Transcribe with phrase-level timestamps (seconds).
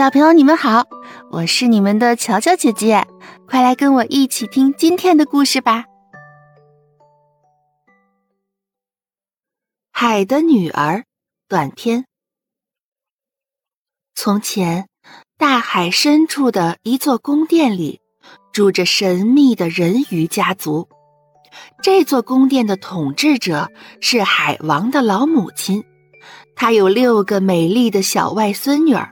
[0.00, 0.86] 小朋友，你们好，
[1.30, 3.06] 我是你们的乔乔姐姐，
[3.46, 5.84] 快来跟我一起听今天的故事吧。
[9.92, 11.04] 海的女儿
[11.50, 12.06] 短篇。
[14.14, 14.88] 从前，
[15.36, 18.00] 大海深处的一座宫殿里，
[18.54, 20.88] 住着神秘的人鱼家族。
[21.82, 23.70] 这座宫殿的统治者
[24.00, 25.84] 是海王的老母亲，
[26.56, 29.10] 她有六个美丽的小外孙女儿。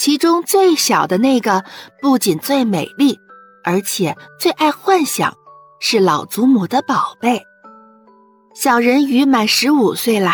[0.00, 1.62] 其中最小的那个
[2.00, 3.20] 不仅最美丽，
[3.62, 5.36] 而且最爱幻想，
[5.78, 7.42] 是老祖母的宝贝。
[8.54, 10.32] 小人鱼满十五岁了，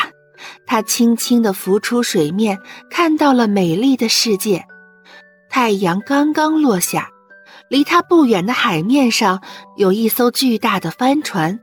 [0.69, 4.65] 它轻轻地浮出水面，看到了美丽的世界。
[5.51, 7.10] 太阳刚刚落下，
[7.69, 9.43] 离它不远的海面上
[9.74, 11.59] 有一艘巨大的帆船。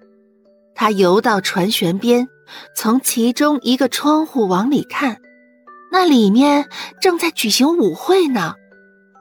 [0.75, 2.27] 它游到船舷边，
[2.75, 5.21] 从其中一个窗户往里看。
[5.95, 6.67] 那里面
[6.99, 8.55] 正在举行舞会呢，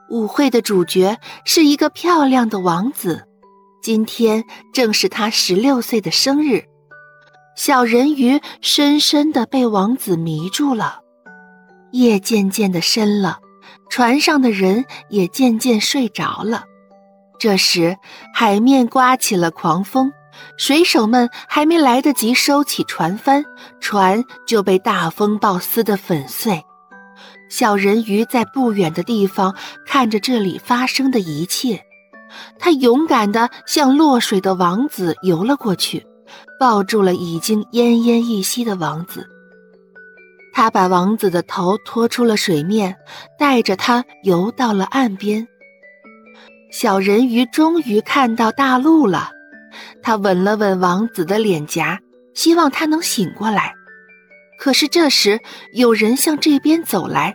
[0.09, 3.27] 舞会的主角是一个漂亮的王子，
[3.83, 4.43] 今天
[4.73, 6.63] 正是他十六岁的生日。
[7.55, 11.01] 小人鱼深深的被王子迷住了。
[11.91, 13.37] 夜渐渐的深了，
[13.87, 16.63] 船上的人也渐渐睡着了。
[17.37, 17.95] 这时，
[18.33, 20.11] 海面刮起了狂风。
[20.57, 23.43] 水手们还没来得及收起船帆，
[23.79, 26.63] 船就被大风暴撕得粉碎。
[27.49, 31.83] 小人鱼在不远的地方看着这里发生的一切，
[32.57, 36.05] 他勇敢地向落水的王子游了过去，
[36.59, 39.29] 抱住了已经奄奄一息的王子。
[40.51, 42.95] 他把王子的头拖出了水面，
[43.37, 45.47] 带着他游到了岸边。
[46.71, 49.29] 小人鱼终于看到大陆了。
[50.03, 51.99] 他吻了吻王子的脸颊，
[52.35, 53.73] 希望他能醒过来。
[54.59, 55.39] 可是这时
[55.73, 57.33] 有人向这边走来，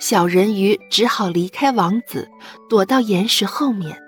[0.00, 2.28] 小人鱼只好离开王子，
[2.68, 3.98] 躲到岩石后面。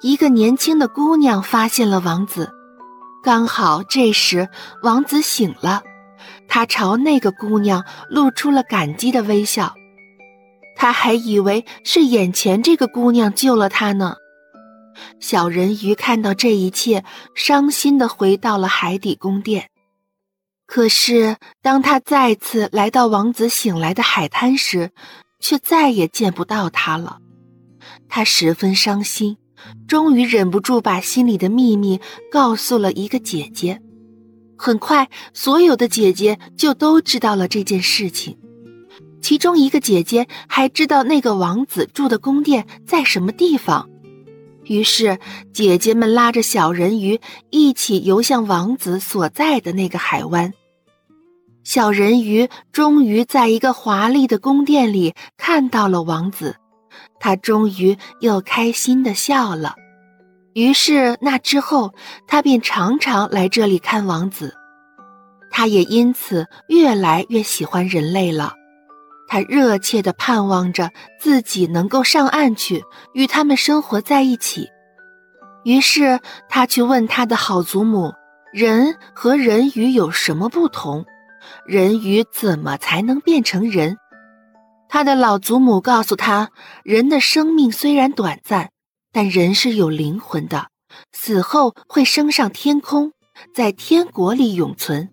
[0.00, 2.50] 一个年轻的姑娘发现了王子，
[3.22, 4.48] 刚好这时
[4.82, 5.82] 王子醒了，
[6.48, 9.72] 他朝那个姑娘露出了感激的微笑。
[10.76, 14.16] 他还以为是眼前这个姑娘救了他呢。
[15.20, 17.04] 小人鱼看到这一切，
[17.34, 19.70] 伤心的回到了海底宫殿。
[20.66, 24.90] 可是，当他再次来到王子醒来的海滩时，
[25.38, 27.18] 却再也见不到他了。
[28.08, 29.36] 他十分伤心，
[29.86, 33.82] 终于忍不住把心里的秘密告诉了一个姐姐。
[34.56, 38.38] 很快，所有的姐姐就都知道了这件事情。
[39.20, 43.88] 其中一个姐姐还知道那个王子住的宫殿在什么地方。
[44.64, 45.18] 于是，
[45.52, 50.52] 姐姐们拉着小人鱼一起游向王子所在的那个海湾。
[51.64, 56.56] 小人鱼终于在一个华丽的宫殿里看到了王子，
[57.20, 59.74] 他终于又开心的笑了。
[60.54, 61.94] 于是，那之后，
[62.26, 64.54] 他便常常来这里看王子，
[65.50, 68.54] 他也因此越来越喜欢人类了。
[69.32, 72.84] 他热切地盼望着自己能够上岸去
[73.14, 74.68] 与他们生活在一起，
[75.64, 76.20] 于是
[76.50, 78.12] 他去问他的好祖母：
[78.52, 81.06] 人和人鱼有什么不同？
[81.66, 83.96] 人鱼怎么才能变成人？
[84.86, 86.50] 他的老祖母告诉他：
[86.84, 88.68] 人的生命虽然短暂，
[89.12, 90.66] 但人是有灵魂的，
[91.10, 93.12] 死后会升上天空，
[93.54, 95.08] 在天国里永存；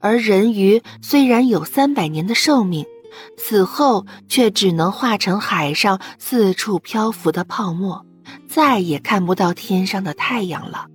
[0.00, 2.86] 而人鱼虽然有三百年的寿命。
[3.36, 8.04] 死后却只能化成海上四处漂浮的泡沫，
[8.48, 10.86] 再也看不到天上的太阳了。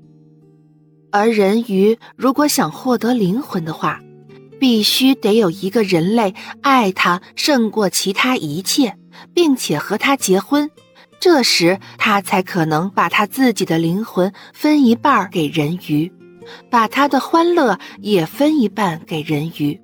[1.11, 3.99] 而人鱼如果想获得灵魂的话，
[4.59, 8.97] 必须得有一个人类爱他胜过其他一切，
[9.33, 10.71] 并且和他结婚，
[11.19, 16.11] 这时他才可能把他自己的灵魂分一半给人鱼，
[16.71, 19.79] 把他的欢乐也分一半给人鱼。